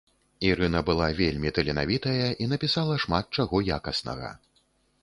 Ірына 0.47 0.79
была 0.87 1.09
вельмі 1.19 1.53
таленавітая 1.57 2.27
і 2.45 2.49
напісала 2.55 2.99
шмат 3.05 3.25
чаго 3.39 3.65
якаснага. 3.79 4.35